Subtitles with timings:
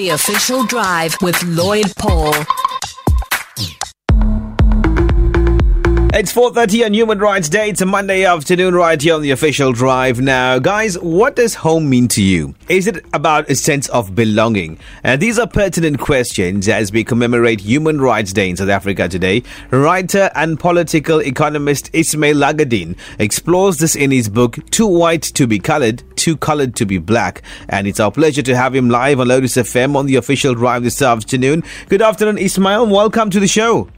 [0.00, 2.32] The Official Drive with Lloyd Paul.
[6.12, 7.68] It's 4.30 on Human Rights Day.
[7.68, 10.20] It's a Monday afternoon right here on the official drive.
[10.20, 12.52] Now, guys, what does home mean to you?
[12.68, 14.80] Is it about a sense of belonging?
[15.04, 19.44] And these are pertinent questions as we commemorate Human Rights Day in South Africa today.
[19.70, 25.60] Writer and political economist Ismail Lagardien explores this in his book, Too White to Be
[25.60, 27.40] Colored, Too Colored to Be Black.
[27.68, 30.82] And it's our pleasure to have him live on Lotus FM on the official drive
[30.82, 31.62] this afternoon.
[31.88, 32.88] Good afternoon, Ismail.
[32.88, 33.88] Welcome to the show.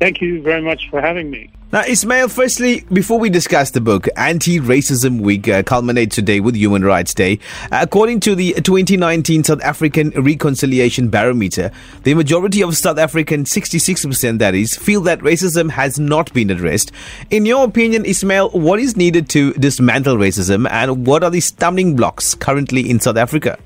[0.00, 1.48] Thank you very much for having me.
[1.72, 6.56] Now, Ismail, firstly, before we discuss the book, Anti Racism Week uh, culminates today with
[6.56, 7.38] Human Rights Day.
[7.70, 11.70] Uh, according to the 2019 South African Reconciliation Barometer,
[12.02, 16.90] the majority of South Africans, 66% that is, feel that racism has not been addressed.
[17.30, 21.94] In your opinion, Ismail, what is needed to dismantle racism and what are the stumbling
[21.94, 23.56] blocks currently in South Africa?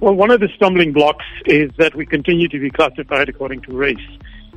[0.00, 3.76] Well, one of the stumbling blocks is that we continue to be classified according to
[3.76, 4.00] race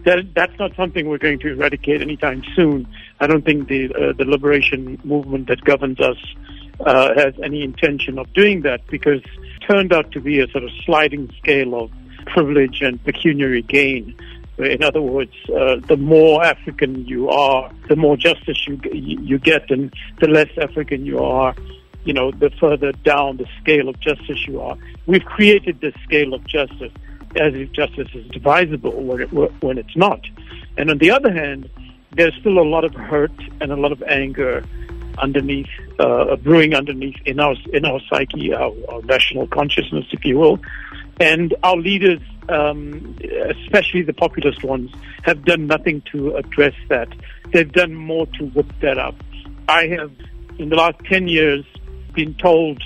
[0.05, 2.88] that that's not something we're going to eradicate anytime soon.
[3.20, 6.17] I don't think the uh, the liberation movement that governs us
[6.80, 10.64] uh, has any intention of doing that because it turned out to be a sort
[10.64, 11.92] of sliding scale of
[12.28, 14.16] privilege and pecuniary gain.
[14.58, 19.70] In other words, uh, the more African you are, the more justice you you get,
[19.70, 21.53] and the less African you are,
[22.06, 24.78] you know, the further down the scale of justice you are.
[25.08, 26.94] We've created this scale of justice
[27.38, 30.22] as if justice is divisible when, it, when it's not.
[30.78, 31.69] And on the other hand,
[32.11, 34.64] there's still a lot of hurt and a lot of anger
[35.17, 35.69] underneath,
[36.00, 40.59] uh, brewing underneath in our in our psyche, our, our, national consciousness, if you will.
[41.19, 42.19] And our leaders,
[42.50, 43.17] um,
[43.49, 44.92] especially the populist ones,
[45.23, 47.08] have done nothing to address that.
[47.53, 49.16] They've done more to whip that up.
[49.70, 50.11] I have,
[50.58, 51.66] in the last ten years,
[52.14, 52.81] been told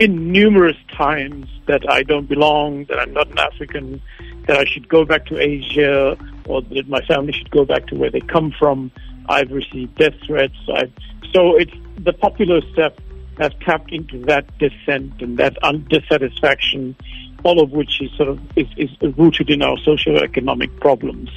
[0.00, 4.00] in numerous times that I don't belong, that I'm not an African,
[4.46, 7.94] that I should go back to Asia, or that my family should go back to
[7.94, 8.90] where they come from.
[9.28, 10.56] I've received death threats.
[10.74, 10.90] I've,
[11.32, 12.96] so it's the populists have,
[13.38, 15.58] has tapped into that dissent and that
[15.88, 16.96] dissatisfaction,
[17.42, 21.28] all of which is sort of is, is rooted in our socio-economic problems.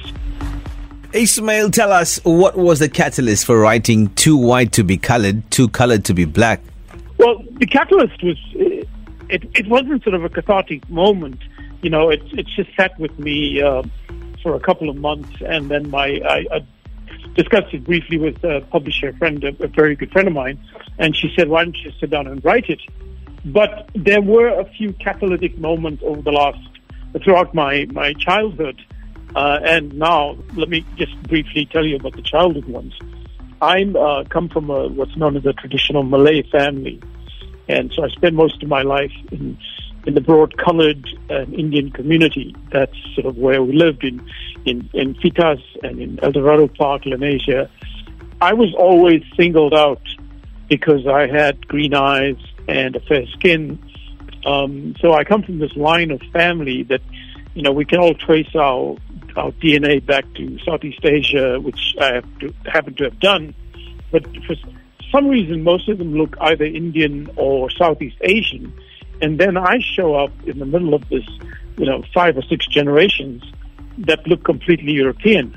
[1.12, 5.68] Ismail, tell us what was the catalyst for writing "Too White to Be Colored, Too
[5.68, 6.60] Colored to Be Black"?
[7.24, 8.86] Well, the catalyst was it.
[9.30, 11.40] It wasn't sort of a cathartic moment.
[11.80, 13.82] You know, it it just sat with me uh,
[14.42, 16.66] for a couple of months, and then my I, I
[17.34, 20.58] discussed it briefly with a publisher friend, a, a very good friend of mine,
[20.98, 22.82] and she said, "Why don't you sit down and write it?"
[23.46, 26.68] But there were a few catalytic moments over the last
[27.24, 28.78] throughout my my childhood,
[29.34, 32.92] uh, and now let me just briefly tell you about the childhood ones.
[33.62, 37.00] I'm uh, come from a, what's known as a traditional Malay family,
[37.68, 39.58] and so I spent most of my life in
[40.06, 42.54] in the broad colored uh, Indian community.
[42.70, 44.26] That's sort of where we lived in
[44.64, 47.68] in in Fietas and in El Dorado Park, Lenasia.
[48.40, 50.02] I was always singled out
[50.68, 52.36] because I had green eyes
[52.68, 53.78] and a fair skin.
[54.44, 57.00] Um, so I come from this line of family that,
[57.54, 58.96] you know, we can all trace our
[59.36, 63.54] our DNA back to Southeast Asia, which I have to, happen to have done.
[64.12, 64.54] But for
[65.14, 68.72] some reason, most of them look either Indian or Southeast Asian.
[69.22, 71.24] And then I show up in the middle of this,
[71.78, 73.44] you know, five or six generations
[73.98, 75.56] that look completely European.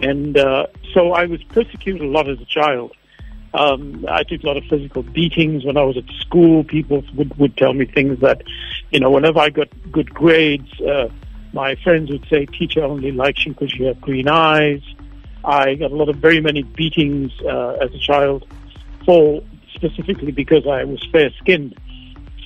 [0.00, 2.92] And uh, so I was persecuted a lot as a child.
[3.54, 6.64] Um, I took a lot of physical beatings when I was at school.
[6.64, 8.42] People would, would tell me things that,
[8.90, 11.08] you know, whenever I got good grades, uh,
[11.54, 14.82] my friends would say, teacher only likes you because you have green eyes.
[15.44, 18.46] I got a lot of very many beatings uh, as a child,
[19.04, 19.42] for
[19.74, 21.78] specifically because I was fair skinned.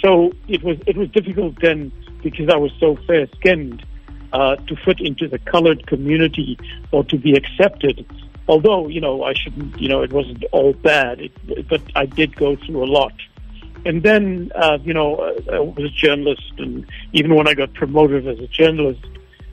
[0.02, 1.92] So it was it was difficult then
[2.22, 3.84] because I was so fair skinned
[4.32, 6.58] uh, to fit into the colored community
[6.92, 8.06] or to be accepted.
[8.46, 12.36] Although you know I shouldn't, you know it wasn't all bad, it, but I did
[12.36, 13.12] go through a lot.
[13.84, 17.72] And then, uh, you know, uh, I was a journalist, and even when I got
[17.74, 19.06] promoted as a journalist,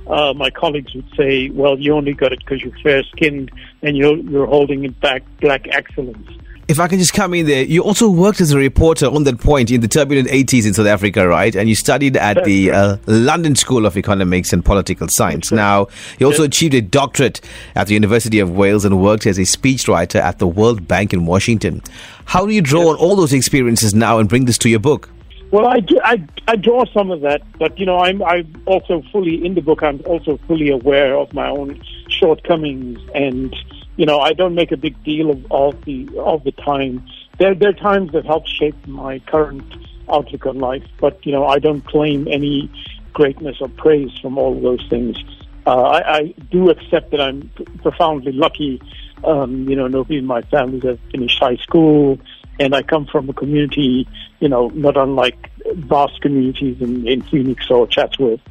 [0.08, 4.18] uh, my colleagues would say, "Well, you only got it because you're fair-skinned and you're
[4.18, 6.28] you're holding back black excellence."
[6.68, 9.40] If I can just come in there, you also worked as a reporter on that
[9.40, 11.56] point in the turbulent 80s in South Africa, right?
[11.56, 15.52] And you studied at the uh, London School of Economics and Political Science.
[15.52, 17.40] Now, you also achieved a doctorate
[17.76, 21.28] at the University of Wales and worked as a speechwriter at the World Bank in
[21.28, 21.84] Washington.
[22.26, 25.12] How do you draw on all those experiences now and bring this to your book?
[25.52, 29.04] Well, I, do, I, I draw some of that, but you know, I'm I'm also
[29.12, 29.84] fully in the book.
[29.84, 31.80] I'm also fully aware of my own
[32.10, 33.56] shortcomings and
[33.98, 37.06] you know, I don't make a big deal of all the all the time.
[37.38, 39.64] There there are times that help shape my current
[40.12, 42.70] outlook on life, but you know, I don't claim any
[43.14, 45.18] greatness or praise from all of those things.
[45.66, 47.50] Uh, I, I do accept that I'm
[47.82, 48.82] profoundly lucky.
[49.24, 52.20] Um, you know, nobody in my family has finished high school,
[52.60, 54.08] and I come from a community,
[54.40, 58.42] you know, not unlike vast communities in, in Phoenix or Chatsworth,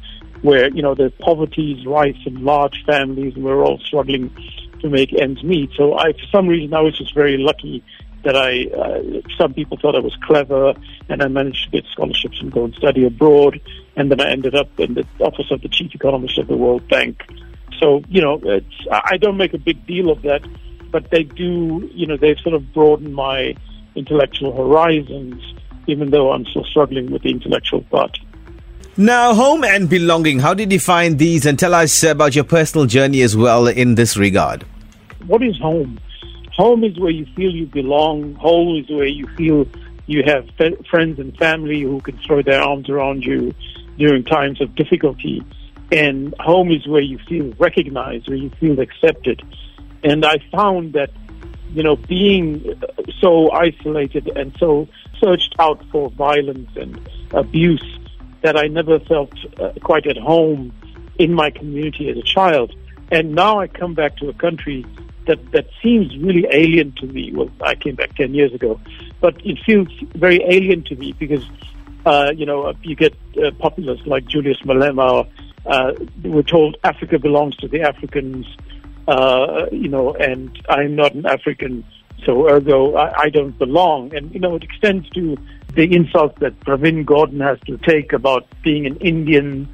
[0.41, 4.29] where you know the poverty is rife large families, and we're all struggling
[4.85, 5.71] to make ends meet.
[5.75, 7.83] So, I, for some reason, I was just very lucky
[8.23, 10.73] that I, uh, some people thought I was clever,
[11.09, 13.61] and I managed to get scholarships and go and study abroad,
[13.95, 16.87] and then I ended up in the office of the chief economist of the World
[16.87, 17.23] Bank.
[17.79, 18.41] So, you know,
[18.91, 20.41] I don't make a big deal of that,
[20.91, 23.55] but they do, you know, they've sort of broadened my
[23.95, 25.41] intellectual horizons,
[25.87, 28.17] even though I'm still struggling with the intellectual part.
[28.97, 31.45] Now, home and belonging, how did you find these?
[31.45, 34.65] And tell us about your personal journey as well in this regard.
[35.27, 35.99] What is home?
[36.53, 38.35] Home is where you feel you belong.
[38.35, 39.67] Home is where you feel
[40.07, 43.53] you have friends and family who can throw their arms around you
[43.97, 45.43] during times of difficulty.
[45.91, 49.41] And home is where you feel recognized, where you feel accepted.
[50.03, 51.09] And I found that,
[51.73, 52.79] you know, being
[53.19, 54.87] so isolated and so
[55.19, 56.99] searched out for violence and
[57.31, 57.99] abuse
[58.41, 60.71] that I never felt uh, quite at home
[61.17, 62.75] in my community as a child.
[63.11, 64.85] And now I come back to a country
[65.27, 67.31] that that seems really alien to me.
[67.33, 68.79] Well, I came back ten years ago,
[69.19, 71.43] but it feels very alien to me because
[72.05, 75.27] uh, you know you get uh, populists like Julius Malema.
[75.65, 75.93] Uh,
[76.23, 78.45] we're told Africa belongs to the Africans,
[79.07, 81.83] uh, you know, and I'm not an African,
[82.23, 84.15] so ergo I, I don't belong.
[84.15, 85.37] And you know, it extends to
[85.73, 89.67] the insults that Pravin Gordhan has to take about being an Indian.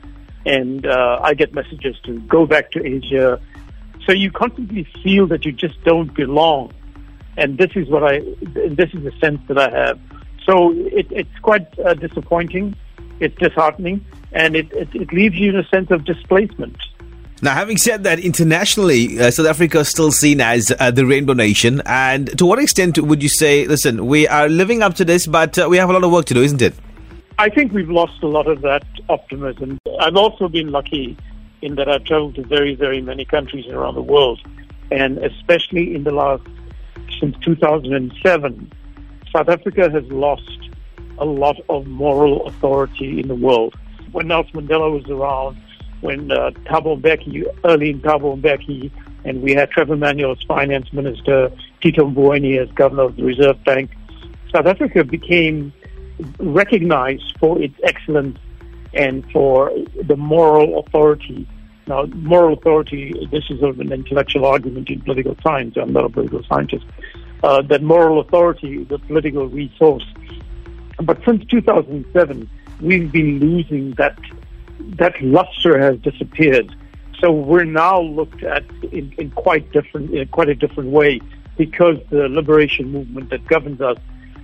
[0.44, 3.40] And uh, I get messages to go back to Asia
[4.06, 6.74] so you constantly feel that you just don't belong.
[7.38, 10.00] And this is what I, this is the sense that I have.
[10.46, 12.76] So it, it's quite uh, disappointing.
[13.20, 14.06] It's disheartening.
[14.32, 16.78] And it, it, it, leaves you in a sense of displacement.
[17.42, 21.34] Now, having said that, internationally, uh, South Africa is still seen as uh, the rainbow
[21.34, 21.82] nation.
[21.86, 25.58] And to what extent would you say, listen, we are living up to this, but
[25.58, 26.74] uh, we have a lot of work to do, isn't it?
[27.40, 29.80] I think we've lost a lot of that optimism.
[30.00, 31.18] I've also been lucky
[31.62, 34.40] in that I've traveled to very, very many countries around the world.
[34.92, 36.44] And especially in the last,
[37.20, 38.72] since 2007,
[39.32, 40.50] South Africa has lost
[41.18, 43.76] a lot of moral authority in the world.
[44.12, 45.62] When Nelson Mandela was around,
[46.02, 48.92] when uh, Thabo Mbeki, early in Thabo Mbeki,
[49.24, 53.64] and we had Trevor Manuel as finance minister, Tito Mboweni as governor of the Reserve
[53.64, 53.92] Bank,
[54.52, 55.72] South Africa became
[56.40, 58.38] recognized for its excellence
[58.94, 59.72] and for
[60.04, 61.48] the moral authority.
[61.88, 65.76] Now, moral authority, this is sort of an intellectual argument in political science.
[65.78, 66.86] I'm not a political scientist.
[67.44, 70.06] Uh, that moral authority is a political resource.
[71.02, 72.50] But since 2007,
[72.82, 74.18] we've been losing that.
[74.98, 76.76] That luster has disappeared.
[77.20, 81.22] So we're now looked at in, in quite different, in quite a different way
[81.56, 83.98] because the liberation movement that governs us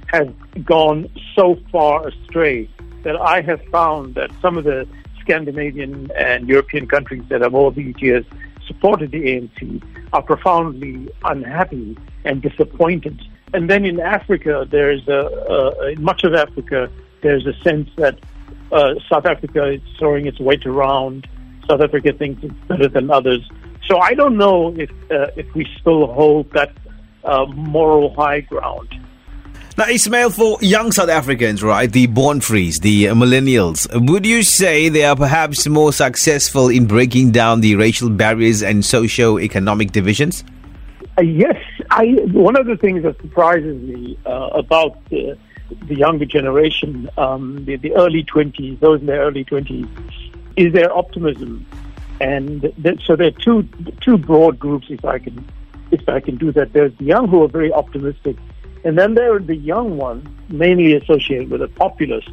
[0.07, 0.27] has
[0.63, 2.69] gone so far astray
[3.03, 4.87] that I have found that some of the
[5.21, 8.25] Scandinavian and European countries that have all these years
[8.65, 9.83] supported the ANC
[10.13, 13.19] are profoundly unhappy and disappointed.
[13.53, 16.89] And then in Africa, there's a, uh, in much of Africa,
[17.21, 18.19] there's a sense that
[18.71, 21.27] uh, South Africa is throwing its weight around.
[21.69, 23.49] South Africa thinks it's better than others.
[23.85, 26.73] So I don't know if uh, if we still hold that
[27.23, 28.89] uh, moral high ground.
[29.77, 34.89] Now, Ismail, for young South Africans, right, the born frees, the millennials, would you say
[34.89, 40.43] they are perhaps more successful in breaking down the racial barriers and socio-economic divisions?
[41.15, 42.05] Uh, yes, I.
[42.31, 45.37] One of the things that surprises me uh, about the,
[45.83, 49.85] the, younger generation, um, the, the, early twenties, those in their early twenties,
[50.55, 51.67] is their optimism,
[52.19, 52.73] and
[53.05, 53.69] so there are two
[54.01, 54.87] two broad groups.
[54.89, 55.47] If I can,
[55.91, 58.37] if I can do that, there's the young who are very optimistic
[58.87, 62.31] and then there are the young ones, mainly associated with the populists,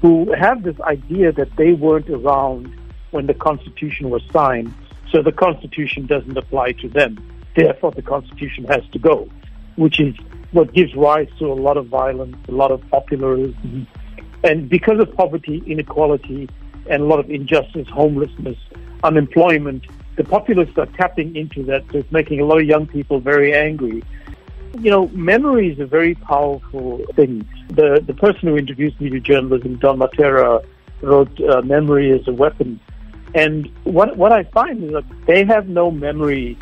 [0.00, 2.72] who have this idea that they weren't around
[3.10, 4.72] when the Constitution was signed,
[5.10, 7.18] so the Constitution doesn't apply to them.
[7.56, 9.28] Therefore, the Constitution has to go,
[9.74, 10.14] which is
[10.52, 13.58] what gives rise to a lot of violence, a lot of popularism.
[13.66, 14.46] Mm-hmm.
[14.46, 16.48] And because of poverty, inequality,
[16.88, 18.58] and a lot of injustice, homelessness,
[19.02, 21.82] unemployment, the populists are tapping into that.
[21.90, 24.04] So it's making a lot of young people very angry.
[24.78, 27.48] You know, memory is a very powerful thing.
[27.68, 30.64] The the person who introduced me to journalism, Don Mattera,
[31.00, 32.80] wrote uh, "Memory is a Weapon,"
[33.34, 36.58] and what what I find is that they have no memory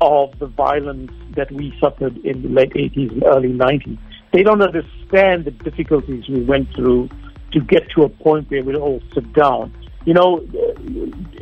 [0.00, 3.98] of the violence that we suffered in the late 80s and early 90s.
[4.32, 7.08] They don't understand the difficulties we went through
[7.52, 9.72] to get to a point where we all sit down.
[10.04, 10.46] You know,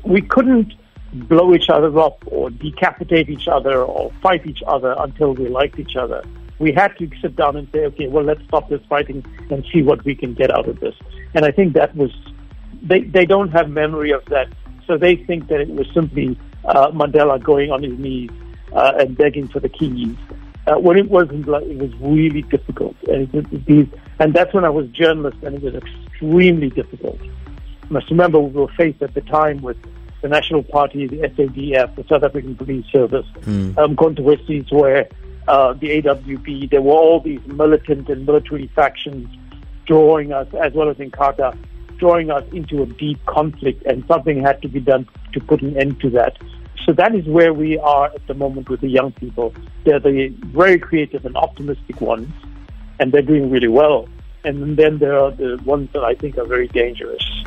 [0.04, 0.72] we couldn't
[1.14, 5.78] blow each other up or decapitate each other or fight each other until we liked
[5.78, 6.22] each other.
[6.58, 9.82] We had to sit down and say, okay, well, let's stop this fighting and see
[9.82, 10.94] what we can get out of this.
[11.34, 12.10] And I think that was,
[12.82, 14.48] they, they don't have memory of that.
[14.86, 18.30] So they think that it was simply uh, Mandela going on his knees
[18.72, 20.16] uh, and begging for the keys.
[20.66, 23.86] Uh, when it wasn't like it was really difficult, and, it, these,
[24.18, 27.20] and that's when I was journalist, and it was extremely difficult.
[27.22, 29.76] You must remember we were faced at the time with
[30.24, 33.76] the National Party, the SADF, the South African Police Service, mm.
[33.76, 35.06] um, controversies where
[35.48, 39.28] uh, the AWB, there were all these militant and military factions
[39.84, 41.54] drawing us, as well as Inkatha,
[41.98, 45.76] drawing us into a deep conflict, and something had to be done to put an
[45.76, 46.38] end to that.
[46.86, 49.52] So that is where we are at the moment with the young people.
[49.84, 52.32] They're the very creative and optimistic ones,
[52.98, 54.08] and they're doing really well.
[54.42, 57.43] And then there are the ones that I think are very dangerous.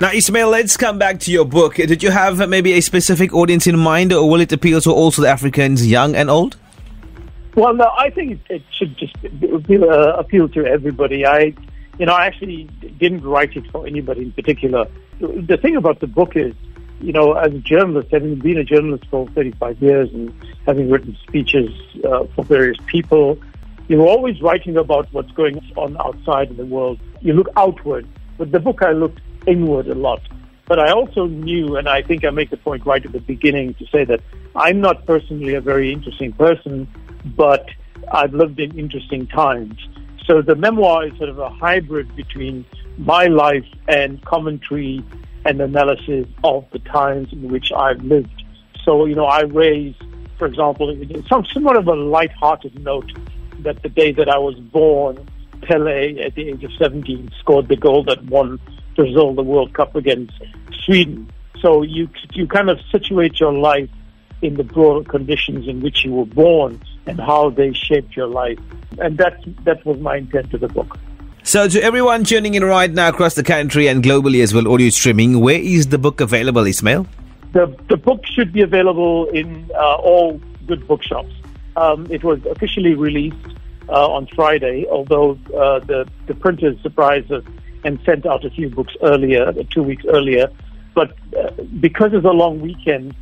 [0.00, 1.74] Now, Ismail, let's come back to your book.
[1.74, 5.22] Did you have maybe a specific audience in mind, or will it appeal to also
[5.22, 6.56] the Africans, young and old?
[7.56, 11.26] Well, no, I think it should just appeal, uh, appeal to everybody.
[11.26, 11.52] I,
[11.98, 12.64] you know, I actually
[12.98, 14.86] didn't write it for anybody in particular.
[15.18, 16.54] The thing about the book is
[17.00, 20.32] you know, as a journalist, having been a journalist for 35 years and
[20.66, 21.70] having written speeches
[22.04, 23.38] uh, for various people,
[23.88, 26.98] you're always writing about what's going on outside in the world.
[27.20, 28.06] You look outward.
[28.38, 30.20] With the book, I looked inward a lot.
[30.66, 33.74] But I also knew, and I think I make the point right at the beginning
[33.74, 34.20] to say that
[34.54, 36.86] I'm not personally a very interesting person,
[37.36, 37.66] but
[38.12, 39.74] I've lived in interesting times.
[40.26, 42.66] So the memoir is sort of a hybrid between
[42.98, 45.02] my life and commentary
[45.46, 48.42] and analysis of the times in which I've lived.
[48.84, 49.94] So, you know, I raise,
[50.36, 50.94] for example,
[51.28, 53.10] some somewhat of a light-hearted note
[53.60, 55.26] that the day that I was born,
[55.62, 58.60] Pele, at the age of 17, scored the goal that won
[58.98, 60.32] Brazil the World Cup against
[60.84, 61.30] Sweden.
[61.62, 63.88] So you you kind of situate your life
[64.42, 68.58] in the broader conditions in which you were born and how they shaped your life.
[68.98, 70.98] And that that was my intent of the book.
[71.44, 74.90] So, to everyone tuning in right now across the country and globally as well, audio
[74.90, 77.06] streaming, where is the book available, Ismail?
[77.52, 81.32] The, the book should be available in uh, all good bookshops.
[81.76, 83.46] Um, it was officially released
[83.88, 87.44] uh, on Friday, although uh, the, the printers surprised us
[87.84, 90.48] and sent out a few books earlier, two weeks earlier.
[90.94, 93.14] But uh, because it's a long weekend,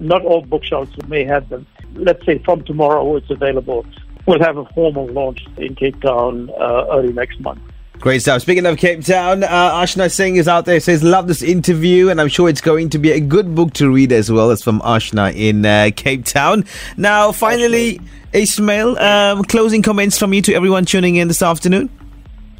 [0.00, 1.66] not all bookshops may have them.
[1.94, 3.86] Let's say from tomorrow it's available.
[4.26, 7.60] We'll have a formal launch in Cape Town uh, early next month.
[8.00, 8.42] Great stuff.
[8.42, 10.80] Speaking of Cape Town, uh, Ashna Singh is out there.
[10.80, 13.90] Says, "Love this interview, and I'm sure it's going to be a good book to
[13.90, 16.64] read as well." It's from Ashna in uh, Cape Town.
[16.96, 18.00] Now, finally,
[18.32, 21.88] Ismail, um, closing comments from you to everyone tuning in this afternoon.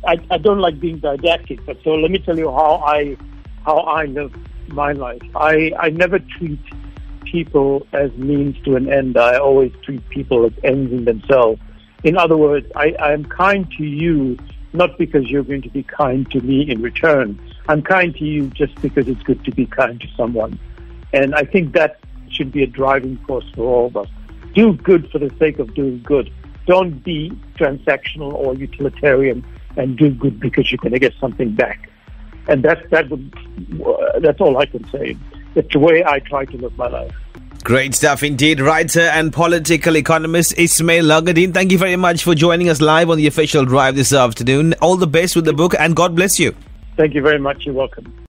[0.06, 3.16] I, I don't like being didactic, but so let me tell you how I
[3.64, 4.34] how I live
[4.68, 5.22] my life.
[5.34, 6.60] I I never treat
[7.24, 9.16] people as means to an end.
[9.16, 11.60] I always treat people as ends in themselves.
[12.04, 14.38] In other words, I, I am kind to you
[14.74, 17.40] not because you're going to be kind to me in return.
[17.68, 20.58] I'm kind to you just because it's good to be kind to someone.
[21.12, 24.08] And I think that should be a driving force for all of us.
[24.52, 26.32] Do good for the sake of doing good.
[26.66, 29.44] Don't be transactional or utilitarian
[29.76, 31.90] and do good because you're going to get something back.
[32.48, 33.34] And that's that would,
[33.84, 35.16] uh, that's all I can say.
[35.54, 37.14] That's the way I try to live my life.
[37.62, 38.60] Great stuff indeed.
[38.60, 41.54] Writer and political economist Ismail Lagardien.
[41.54, 44.74] Thank you very much for joining us live on the official drive this afternoon.
[44.82, 46.54] All the best with the book and God bless you.
[46.96, 47.64] Thank you very much.
[47.64, 48.23] You're welcome.